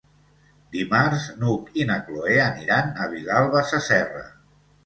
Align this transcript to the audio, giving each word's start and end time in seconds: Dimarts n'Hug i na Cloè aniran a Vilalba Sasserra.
Dimarts 0.75 1.27
n'Hug 1.43 1.69
i 1.83 1.87
na 1.91 1.99
Cloè 2.07 2.39
aniran 2.47 2.91
a 3.05 3.09
Vilalba 3.15 3.63
Sasserra. 3.75 4.27